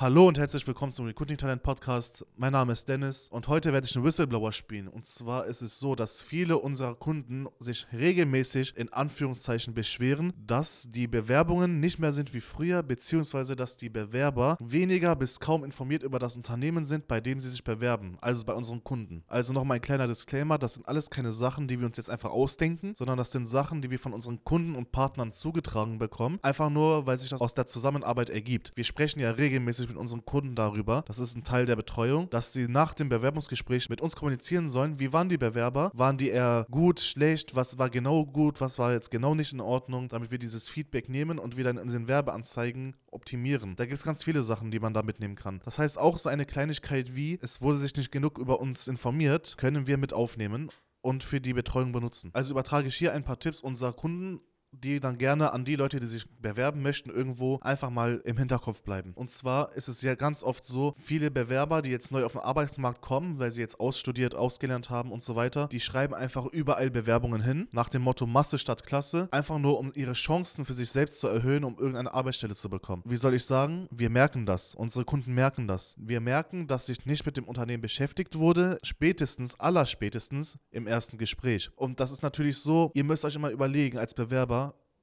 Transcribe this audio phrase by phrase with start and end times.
[0.00, 2.24] Hallo und herzlich willkommen zum Recruiting Talent Podcast.
[2.34, 4.88] Mein Name ist Dennis und heute werde ich einen Whistleblower spielen.
[4.88, 10.88] Und zwar ist es so, dass viele unserer Kunden sich regelmäßig in Anführungszeichen beschweren, dass
[10.90, 16.02] die Bewerbungen nicht mehr sind wie früher, beziehungsweise dass die Bewerber weniger bis kaum informiert
[16.02, 19.22] über das Unternehmen sind, bei dem sie sich bewerben, also bei unseren Kunden.
[19.28, 22.30] Also nochmal ein kleiner Disclaimer, das sind alles keine Sachen, die wir uns jetzt einfach
[22.30, 26.70] ausdenken, sondern das sind Sachen, die wir von unseren Kunden und Partnern zugetragen bekommen, einfach
[26.70, 28.72] nur, weil sich das aus der Zusammenarbeit ergibt.
[28.76, 32.52] Wir sprechen ja regelmäßig mit unseren Kunden darüber, das ist ein Teil der Betreuung, dass
[32.52, 36.66] sie nach dem Bewerbungsgespräch mit uns kommunizieren sollen, wie waren die Bewerber, waren die eher
[36.70, 40.38] gut, schlecht, was war genau gut, was war jetzt genau nicht in Ordnung, damit wir
[40.38, 43.76] dieses Feedback nehmen und wieder in den Werbeanzeigen optimieren.
[43.76, 45.60] Da gibt es ganz viele Sachen, die man da mitnehmen kann.
[45.64, 49.56] Das heißt, auch so eine Kleinigkeit wie, es wurde sich nicht genug über uns informiert,
[49.58, 50.70] können wir mit aufnehmen
[51.02, 52.30] und für die Betreuung benutzen.
[52.32, 54.40] Also übertrage ich hier ein paar Tipps unserer Kunden
[54.72, 58.82] die dann gerne an die Leute, die sich bewerben möchten, irgendwo einfach mal im Hinterkopf
[58.82, 59.12] bleiben.
[59.14, 62.40] Und zwar ist es ja ganz oft so, viele Bewerber, die jetzt neu auf den
[62.40, 66.90] Arbeitsmarkt kommen, weil sie jetzt ausstudiert, ausgelernt haben und so weiter, die schreiben einfach überall
[66.90, 70.90] Bewerbungen hin, nach dem Motto Masse statt Klasse, einfach nur um ihre Chancen für sich
[70.90, 73.02] selbst zu erhöhen, um irgendeine Arbeitsstelle zu bekommen.
[73.04, 73.88] Wie soll ich sagen?
[73.90, 74.74] Wir merken das.
[74.74, 75.96] Unsere Kunden merken das.
[75.98, 81.70] Wir merken, dass sich nicht mit dem Unternehmen beschäftigt wurde, spätestens, allerspätestens im ersten Gespräch.
[81.76, 84.59] Und das ist natürlich so, ihr müsst euch immer überlegen als Bewerber,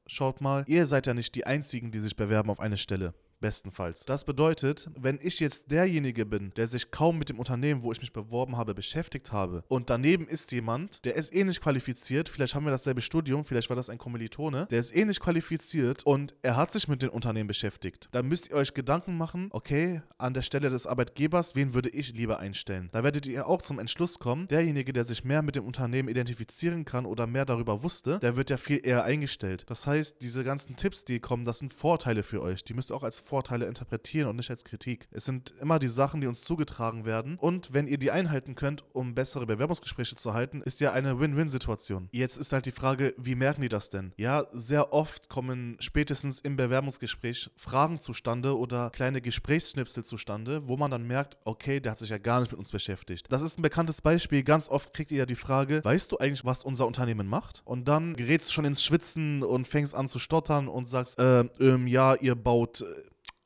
[0.08, 3.14] schaut mal, ihr seid ja nicht die Einzigen, die sich bewerben auf eine Stelle.
[3.40, 4.06] Bestenfalls.
[4.06, 8.02] Das bedeutet, wenn ich jetzt derjenige bin, der sich kaum mit dem Unternehmen, wo ich
[8.02, 12.56] mich beworben habe, beschäftigt habe und daneben ist jemand, der ist eh nicht qualifiziert, vielleicht
[12.56, 16.34] haben wir dasselbe Studium, vielleicht war das ein Kommilitone, der ist eh nicht qualifiziert und
[16.42, 20.34] er hat sich mit dem Unternehmen beschäftigt, dann müsst ihr euch Gedanken machen, okay, an
[20.34, 22.90] der Stelle des Arbeitgebers, wen würde ich lieber einstellen?
[22.92, 26.86] Da werdet ihr auch zum Entschluss kommen, derjenige, der sich mehr mit dem Unternehmen identifizieren
[26.86, 29.66] kann oder mehr darüber wusste, der wird ja viel eher eingestellt.
[29.68, 32.64] Das heißt, diese ganzen Tipps, die kommen, das sind Vorteile für euch.
[32.64, 35.08] Die müsst ihr auch als Vorteile interpretieren und nicht als Kritik.
[35.12, 37.38] Es sind immer die Sachen, die uns zugetragen werden.
[37.38, 42.10] Und wenn ihr die einhalten könnt, um bessere Bewerbungsgespräche zu halten, ist ja eine Win-Win-Situation.
[42.12, 44.14] Jetzt ist halt die Frage, wie merken die das denn?
[44.18, 50.90] Ja, sehr oft kommen spätestens im Bewerbungsgespräch Fragen zustande oder kleine Gesprächsschnipsel zustande, wo man
[50.90, 53.26] dann merkt, okay, der hat sich ja gar nicht mit uns beschäftigt.
[53.30, 54.44] Das ist ein bekanntes Beispiel.
[54.44, 57.62] Ganz oft kriegt ihr ja die Frage, weißt du eigentlich, was unser Unternehmen macht?
[57.66, 61.42] Und dann gerätst du schon ins Schwitzen und fängst an zu stottern und sagst, äh,
[61.60, 62.86] ähm, ja, ihr baut äh,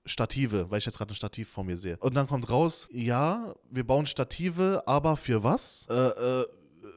[0.06, 1.98] Stative, weil ich jetzt gerade ein Stativ vor mir sehe.
[1.98, 5.86] Und dann kommt raus, ja, wir bauen Stative, aber für was?
[5.90, 6.46] Äh, äh,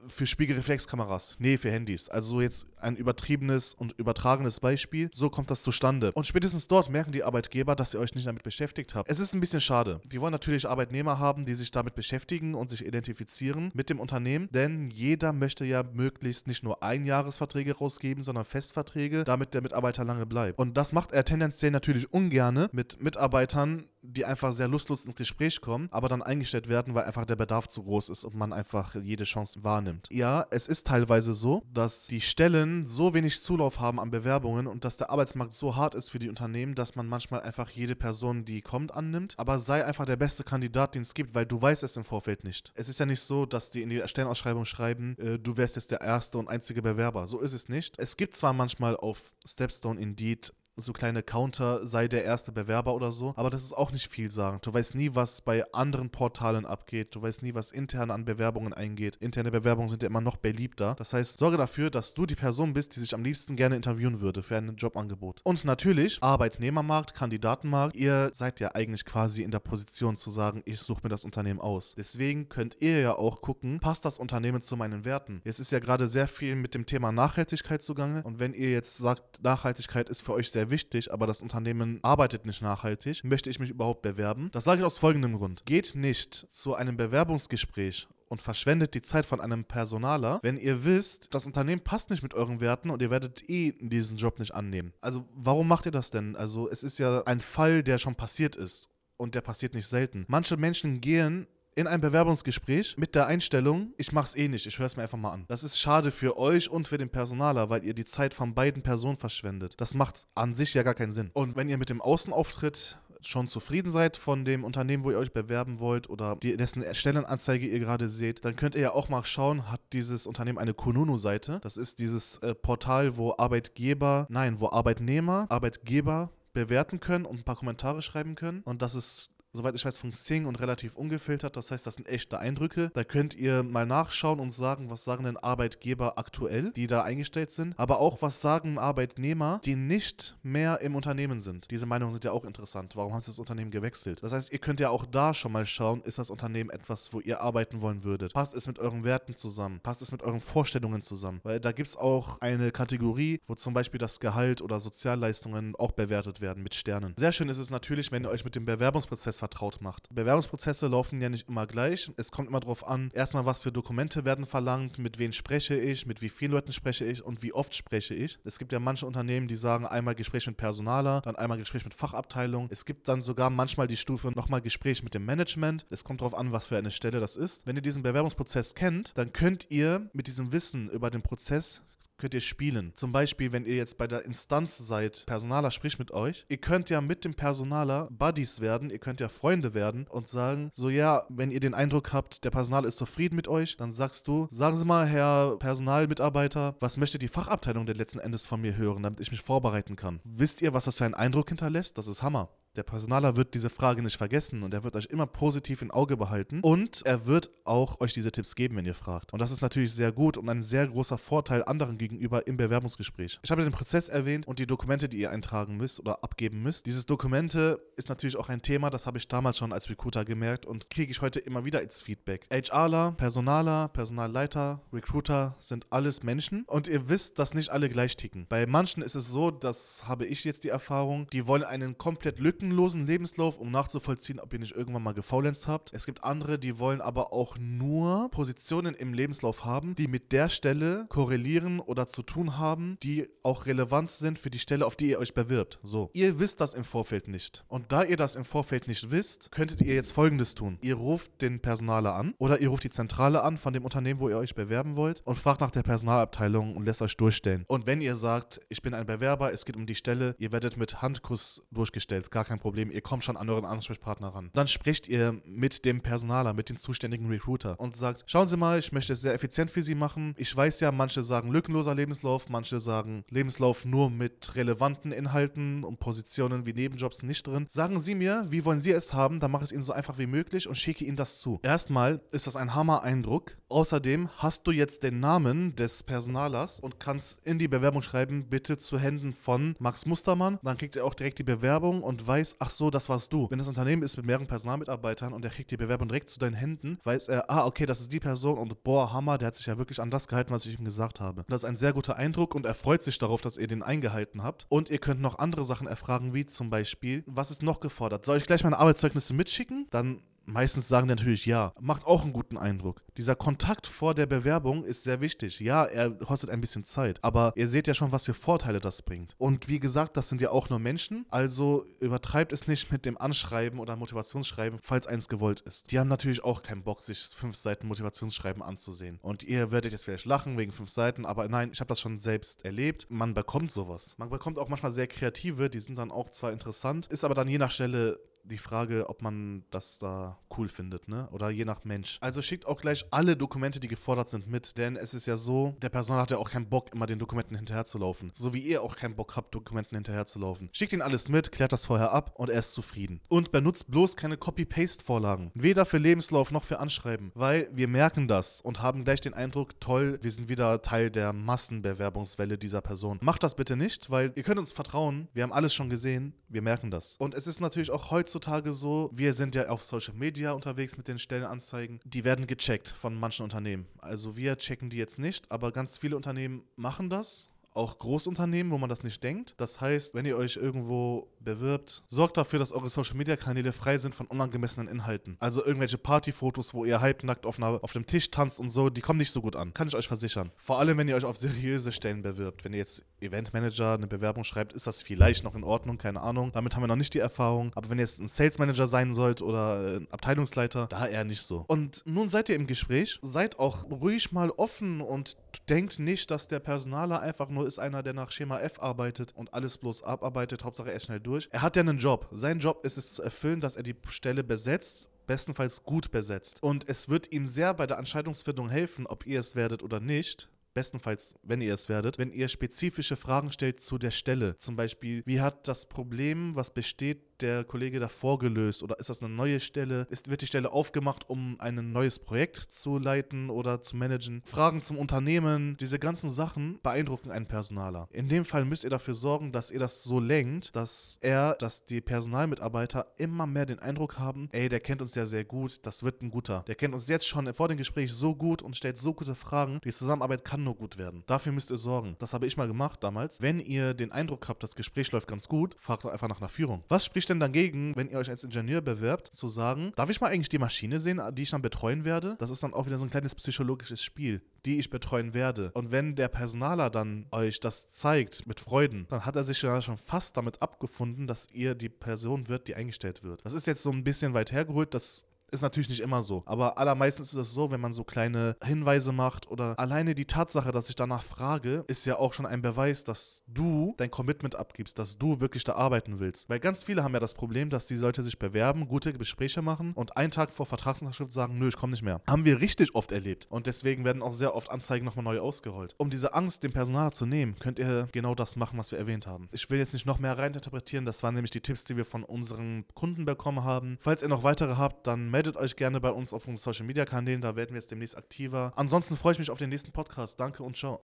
[0.06, 1.36] für Spiegelreflexkameras.
[1.38, 2.08] Nee, für Handys.
[2.08, 5.10] Also jetzt ein übertriebenes und übertragenes Beispiel.
[5.12, 6.12] So kommt das zustande.
[6.12, 9.08] Und spätestens dort merken die Arbeitgeber, dass ihr euch nicht damit beschäftigt habt.
[9.08, 10.00] Es ist ein bisschen schade.
[10.06, 14.48] Die wollen natürlich Arbeitnehmer haben, die sich damit beschäftigen und sich identifizieren mit dem Unternehmen,
[14.52, 20.26] denn jeder möchte ja möglichst nicht nur Einjahresverträge rausgeben, sondern Festverträge, damit der Mitarbeiter lange
[20.26, 20.58] bleibt.
[20.58, 25.60] Und das macht er tendenziell natürlich ungerne mit Mitarbeitern, die einfach sehr lustlos ins Gespräch
[25.60, 28.94] kommen, aber dann eingestellt werden, weil einfach der Bedarf zu groß ist und man einfach
[28.94, 30.08] jede Chance wahrnimmt.
[30.10, 34.84] Ja, es ist teilweise so, dass die Stellen so wenig Zulauf haben an Bewerbungen und
[34.84, 38.44] dass der Arbeitsmarkt so hart ist für die Unternehmen, dass man manchmal einfach jede Person,
[38.44, 39.34] die kommt, annimmt.
[39.36, 42.44] Aber sei einfach der beste Kandidat, den es gibt, weil du weißt es im Vorfeld
[42.44, 42.72] nicht.
[42.74, 45.90] Es ist ja nicht so, dass die in die Stellenausschreibung schreiben, äh, du wärst jetzt
[45.90, 47.26] der erste und einzige Bewerber.
[47.26, 47.98] So ist es nicht.
[47.98, 53.12] Es gibt zwar manchmal auf Stepstone Indeed so kleine Counter, sei der erste Bewerber oder
[53.12, 53.32] so.
[53.36, 54.58] Aber das ist auch nicht viel sagen.
[54.62, 57.14] Du weißt nie, was bei anderen Portalen abgeht.
[57.14, 59.16] Du weißt nie, was intern an Bewerbungen eingeht.
[59.16, 60.94] Interne Bewerbungen sind ja immer noch beliebter.
[60.98, 64.20] Das heißt, sorge dafür, dass du die Person bist, die sich am liebsten gerne interviewen
[64.20, 65.40] würde für ein Jobangebot.
[65.44, 67.94] Und natürlich, Arbeitnehmermarkt, Kandidatenmarkt.
[67.94, 71.60] Ihr seid ja eigentlich quasi in der Position zu sagen, ich suche mir das Unternehmen
[71.60, 71.94] aus.
[71.96, 75.40] Deswegen könnt ihr ja auch gucken, passt das Unternehmen zu meinen Werten?
[75.44, 78.22] Es ist ja gerade sehr viel mit dem Thema Nachhaltigkeit zugange.
[78.24, 81.98] Und wenn ihr jetzt sagt, Nachhaltigkeit ist für euch sehr sehr wichtig, aber das Unternehmen
[82.02, 84.50] arbeitet nicht nachhaltig, möchte ich mich überhaupt bewerben?
[84.52, 85.64] Das sage ich aus folgendem Grund.
[85.66, 91.34] Geht nicht zu einem Bewerbungsgespräch und verschwendet die Zeit von einem Personaler, wenn ihr wisst,
[91.34, 94.92] das Unternehmen passt nicht mit euren Werten und ihr werdet eh diesen Job nicht annehmen.
[95.00, 96.34] Also warum macht ihr das denn?
[96.34, 98.88] Also es ist ja ein Fall, der schon passiert ist
[99.18, 100.24] und der passiert nicht selten.
[100.28, 104.86] Manche Menschen gehen in ein Bewerbungsgespräch mit der Einstellung, ich mach's eh nicht, ich höre
[104.86, 105.44] es mir einfach mal an.
[105.48, 108.82] Das ist schade für euch und für den Personaler, weil ihr die Zeit von beiden
[108.82, 109.74] Personen verschwendet.
[109.78, 111.30] Das macht an sich ja gar keinen Sinn.
[111.32, 115.32] Und wenn ihr mit dem Außenauftritt schon zufrieden seid von dem Unternehmen, wo ihr euch
[115.32, 119.24] bewerben wollt oder die, dessen Stellenanzeige ihr gerade seht, dann könnt ihr ja auch mal
[119.24, 121.58] schauen, hat dieses Unternehmen eine Kununu-Seite.
[121.62, 127.44] Das ist dieses äh, Portal, wo Arbeitgeber, nein, wo Arbeitnehmer, Arbeitgeber bewerten können und ein
[127.44, 128.62] paar Kommentare schreiben können.
[128.64, 131.56] Und das ist soweit ich weiß, von Xing und relativ ungefiltert.
[131.56, 132.90] Das heißt, das sind echte Eindrücke.
[132.94, 137.50] Da könnt ihr mal nachschauen und sagen, was sagen denn Arbeitgeber aktuell, die da eingestellt
[137.50, 137.78] sind.
[137.78, 141.70] Aber auch, was sagen Arbeitnehmer, die nicht mehr im Unternehmen sind.
[141.70, 142.96] Diese Meinungen sind ja auch interessant.
[142.96, 144.22] Warum hast du das Unternehmen gewechselt?
[144.22, 147.20] Das heißt, ihr könnt ja auch da schon mal schauen, ist das Unternehmen etwas, wo
[147.20, 148.32] ihr arbeiten wollen würdet?
[148.32, 149.80] Passt es mit euren Werten zusammen?
[149.82, 151.40] Passt es mit euren Vorstellungen zusammen?
[151.44, 155.92] Weil da gibt es auch eine Kategorie, wo zum Beispiel das Gehalt oder Sozialleistungen auch
[155.92, 157.14] bewertet werden mit Sternen.
[157.16, 160.08] Sehr schön ist es natürlich, wenn ihr euch mit dem Bewerbungsprozess vertraut macht.
[160.10, 162.10] Bewerbungsprozesse laufen ja nicht immer gleich.
[162.16, 166.06] Es kommt immer darauf an, erstmal, was für Dokumente werden verlangt, mit wem spreche ich,
[166.06, 168.38] mit wie vielen Leuten spreche ich und wie oft spreche ich.
[168.46, 171.92] Es gibt ja manche Unternehmen, die sagen einmal Gespräch mit Personaler, dann einmal Gespräch mit
[171.92, 172.68] Fachabteilung.
[172.70, 175.84] Es gibt dann sogar manchmal die Stufe nochmal Gespräch mit dem Management.
[175.90, 177.66] Es kommt darauf an, was für eine Stelle das ist.
[177.66, 181.82] Wenn ihr diesen Bewerbungsprozess kennt, dann könnt ihr mit diesem Wissen über den Prozess
[182.24, 182.92] könnt ihr spielen.
[182.94, 186.88] Zum Beispiel, wenn ihr jetzt bei der Instanz seid, Personaler spricht mit euch, ihr könnt
[186.88, 191.26] ja mit dem Personaler Buddies werden, ihr könnt ja Freunde werden und sagen, so ja,
[191.28, 194.78] wenn ihr den Eindruck habt, der Personal ist zufrieden mit euch, dann sagst du, sagen
[194.78, 199.20] Sie mal, Herr Personalmitarbeiter, was möchte die Fachabteilung denn letzten Endes von mir hören, damit
[199.20, 200.20] ich mich vorbereiten kann?
[200.24, 201.98] Wisst ihr, was das für einen Eindruck hinterlässt?
[201.98, 202.48] Das ist Hammer.
[202.76, 206.16] Der Personaler wird diese Frage nicht vergessen und er wird euch immer positiv im Auge
[206.16, 209.32] behalten und er wird auch euch diese Tipps geben, wenn ihr fragt.
[209.32, 213.38] Und das ist natürlich sehr gut und ein sehr großer Vorteil anderen gegenüber im Bewerbungsgespräch.
[213.44, 216.86] Ich habe den Prozess erwähnt und die Dokumente, die ihr eintragen müsst oder abgeben müsst.
[216.86, 220.66] Dieses Dokumente ist natürlich auch ein Thema, das habe ich damals schon als Recruiter gemerkt
[220.66, 222.48] und kriege ich heute immer wieder als Feedback.
[222.50, 228.46] HRler, Personaler, Personalleiter, Recruiter sind alles Menschen und ihr wisst, dass nicht alle gleich ticken.
[228.48, 232.40] Bei manchen ist es so, das habe ich jetzt die Erfahrung, die wollen einen komplett
[232.40, 235.92] Lücken lückenlosen Lebenslauf, um nachzuvollziehen, ob ihr nicht irgendwann mal gefaulenzt habt.
[235.92, 240.48] Es gibt andere, die wollen aber auch nur Positionen im Lebenslauf haben, die mit der
[240.48, 245.10] Stelle korrelieren oder zu tun haben, die auch relevant sind für die Stelle, auf die
[245.10, 245.78] ihr euch bewirbt.
[245.82, 246.10] So.
[246.14, 247.64] Ihr wisst das im Vorfeld nicht.
[247.68, 250.78] Und da ihr das im Vorfeld nicht wisst, könntet ihr jetzt folgendes tun.
[250.82, 254.28] Ihr ruft den Personaler an oder ihr ruft die Zentrale an von dem Unternehmen, wo
[254.28, 257.64] ihr euch bewerben wollt und fragt nach der Personalabteilung und lässt euch durchstellen.
[257.68, 260.76] Und wenn ihr sagt, ich bin ein Bewerber, es geht um die Stelle, ihr werdet
[260.76, 264.50] mit Handkuss durchgestellt, gar kein kein Problem, ihr kommt schon an euren Ansprechpartner ran.
[264.54, 268.78] Dann sprecht ihr mit dem Personaler, mit dem zuständigen Recruiter und sagt, schauen Sie mal,
[268.78, 270.34] ich möchte es sehr effizient für Sie machen.
[270.38, 275.98] Ich weiß ja, manche sagen lückenloser Lebenslauf, manche sagen Lebenslauf nur mit relevanten Inhalten und
[275.98, 277.66] Positionen wie Nebenjobs nicht drin.
[277.68, 280.18] Sagen Sie mir, wie wollen Sie es haben, dann mache ich es Ihnen so einfach
[280.18, 281.58] wie möglich und schicke Ihnen das zu.
[281.64, 283.56] Erstmal ist das ein Hammer-Eindruck.
[283.74, 288.78] Außerdem hast du jetzt den Namen des Personalers und kannst in die Bewerbung schreiben, bitte
[288.78, 290.60] zu Händen von Max Mustermann.
[290.62, 293.50] Dann kriegt er auch direkt die Bewerbung und weiß, ach so, das warst du.
[293.50, 296.54] Wenn das Unternehmen ist mit mehreren Personalmitarbeitern und er kriegt die Bewerbung direkt zu deinen
[296.54, 299.66] Händen, weiß er, ah, okay, das ist die Person und boah, Hammer, der hat sich
[299.66, 301.44] ja wirklich an das gehalten, was ich ihm gesagt habe.
[301.48, 304.44] Das ist ein sehr guter Eindruck und er freut sich darauf, dass ihr den eingehalten
[304.44, 304.66] habt.
[304.68, 308.24] Und ihr könnt noch andere Sachen erfragen, wie zum Beispiel, was ist noch gefordert?
[308.24, 309.88] Soll ich gleich meine Arbeitszeugnisse mitschicken?
[309.90, 311.72] Dann Meistens sagen die natürlich ja.
[311.80, 313.02] Macht auch einen guten Eindruck.
[313.16, 315.60] Dieser Kontakt vor der Bewerbung ist sehr wichtig.
[315.60, 319.02] Ja, er kostet ein bisschen Zeit, aber ihr seht ja schon, was für Vorteile das
[319.02, 319.34] bringt.
[319.38, 323.16] Und wie gesagt, das sind ja auch nur Menschen, also übertreibt es nicht mit dem
[323.16, 325.92] Anschreiben oder Motivationsschreiben, falls eins gewollt ist.
[325.92, 329.18] Die haben natürlich auch keinen Bock, sich fünf Seiten Motivationsschreiben anzusehen.
[329.22, 332.18] Und ihr werdet jetzt vielleicht lachen wegen fünf Seiten, aber nein, ich habe das schon
[332.18, 333.06] selbst erlebt.
[333.08, 334.16] Man bekommt sowas.
[334.18, 337.48] Man bekommt auch manchmal sehr kreative, die sind dann auch zwar interessant, ist aber dann
[337.48, 341.28] je nach Stelle die Frage, ob man das da cool findet, ne?
[341.32, 342.18] Oder je nach Mensch.
[342.20, 345.74] Also schickt auch gleich alle Dokumente, die gefordert sind, mit, denn es ist ja so,
[345.82, 348.30] der Personal hat ja auch keinen Bock, immer den Dokumenten hinterherzulaufen.
[348.34, 350.68] So wie ihr auch keinen Bock habt, Dokumenten hinterherzulaufen.
[350.72, 353.20] Schickt ihn alles mit, klärt das vorher ab und er ist zufrieden.
[353.28, 355.50] Und benutzt bloß keine Copy-Paste-Vorlagen.
[355.54, 359.80] Weder für Lebenslauf noch für Anschreiben, weil wir merken das und haben gleich den Eindruck,
[359.80, 363.18] toll, wir sind wieder Teil der Massenbewerbungswelle dieser Person.
[363.22, 366.62] Macht das bitte nicht, weil ihr könnt uns vertrauen, wir haben alles schon gesehen, wir
[366.62, 367.16] merken das.
[367.16, 370.96] Und es ist natürlich auch heutzutage heutzutage so, wir sind ja auf Social Media unterwegs
[370.96, 373.86] mit den Stellenanzeigen, die werden gecheckt von manchen Unternehmen.
[373.98, 378.78] Also wir checken die jetzt nicht, aber ganz viele Unternehmen machen das auch Großunternehmen, wo
[378.78, 379.54] man das nicht denkt.
[379.58, 383.98] Das heißt, wenn ihr euch irgendwo bewirbt, sorgt dafür, dass eure Social Media Kanäle frei
[383.98, 385.36] sind von unangemessenen Inhalten.
[385.40, 389.18] Also irgendwelche Partyfotos, wo ihr halbnackt auf, auf dem Tisch tanzt und so, die kommen
[389.18, 389.74] nicht so gut an.
[389.74, 390.50] Kann ich euch versichern.
[390.56, 392.64] Vor allem, wenn ihr euch auf seriöse Stellen bewirbt.
[392.64, 396.52] Wenn ihr jetzt Eventmanager eine Bewerbung schreibt, ist das vielleicht noch in Ordnung, keine Ahnung.
[396.52, 397.72] Damit haben wir noch nicht die Erfahrung.
[397.74, 401.42] Aber wenn ihr jetzt ein Sales Manager sein sollt oder ein Abteilungsleiter, da eher nicht
[401.42, 401.64] so.
[401.66, 405.36] Und nun seid ihr im Gespräch, seid auch ruhig mal offen und
[405.68, 409.54] denkt nicht, dass der Personaler einfach nur ist einer, der nach Schema F arbeitet und
[409.54, 410.64] alles bloß abarbeitet.
[410.64, 411.48] Hauptsache er ist schnell durch.
[411.50, 412.28] Er hat ja einen Job.
[412.32, 416.62] Sein Job ist es zu erfüllen, dass er die Stelle besetzt bestenfalls gut besetzt.
[416.62, 420.50] Und es wird ihm sehr bei der Entscheidungsfindung helfen, ob ihr es werdet oder nicht,
[420.74, 424.56] bestenfalls, wenn ihr es werdet, wenn ihr spezifische Fragen stellt zu der Stelle.
[424.58, 429.22] Zum Beispiel, wie hat das Problem, was besteht, der Kollege davor gelöst oder ist das
[429.22, 430.06] eine neue Stelle?
[430.10, 434.42] Ist, wird die Stelle aufgemacht, um ein neues Projekt zu leiten oder zu managen?
[434.44, 438.08] Fragen zum Unternehmen, diese ganzen Sachen beeindrucken einen Personaler.
[438.12, 441.84] In dem Fall müsst ihr dafür sorgen, dass ihr das so lenkt, dass er, dass
[441.84, 446.02] die Personalmitarbeiter immer mehr den Eindruck haben, ey, der kennt uns ja sehr gut, das
[446.02, 446.64] wird ein guter.
[446.66, 449.80] Der kennt uns jetzt schon vor dem Gespräch so gut und stellt so gute Fragen,
[449.84, 451.24] die Zusammenarbeit kann nur gut werden.
[451.26, 452.16] Dafür müsst ihr sorgen.
[452.18, 453.40] Das habe ich mal gemacht damals.
[453.40, 456.48] Wenn ihr den Eindruck habt, das Gespräch läuft ganz gut, fragt doch einfach nach einer
[456.48, 456.84] Führung.
[456.88, 460.28] Was spricht denn dagegen, wenn ihr euch als Ingenieur bewerbt, zu sagen, darf ich mal
[460.28, 462.36] eigentlich die Maschine sehen, die ich dann betreuen werde?
[462.38, 465.70] Das ist dann auch wieder so ein kleines psychologisches Spiel, die ich betreuen werde.
[465.72, 469.80] Und wenn der Personaler dann euch das zeigt mit Freuden, dann hat er sich ja
[469.80, 473.44] schon fast damit abgefunden, dass ihr die Person wird, die eingestellt wird.
[473.44, 476.42] Das ist jetzt so ein bisschen weit hergeholt, das ist natürlich nicht immer so.
[476.46, 480.72] Aber allermeistens ist es so, wenn man so kleine Hinweise macht oder alleine die Tatsache,
[480.72, 484.98] dass ich danach frage, ist ja auch schon ein Beweis, dass du dein Commitment abgibst,
[484.98, 486.48] dass du wirklich da arbeiten willst.
[486.48, 489.92] Weil ganz viele haben ja das Problem, dass die Leute sich bewerben, gute Gespräche machen
[489.94, 492.20] und einen Tag vor Vertragsunterschrift sagen, nö, ich komme nicht mehr.
[492.28, 493.46] Haben wir richtig oft erlebt.
[493.50, 495.94] Und deswegen werden auch sehr oft Anzeigen nochmal neu ausgerollt.
[495.98, 499.26] Um diese Angst dem Personal zu nehmen, könnt ihr genau das machen, was wir erwähnt
[499.26, 499.48] haben.
[499.52, 502.24] Ich will jetzt nicht noch mehr reininterpretieren, das waren nämlich die Tipps, die wir von
[502.24, 503.96] unseren Kunden bekommen haben.
[504.00, 507.04] Falls ihr noch weitere habt, dann meldet euch gerne bei uns auf unseren Social Media
[507.04, 508.70] Kanälen, da werden wir jetzt demnächst aktiver.
[508.76, 510.38] Ansonsten freue ich mich auf den nächsten Podcast.
[510.38, 510.92] Danke und ciao.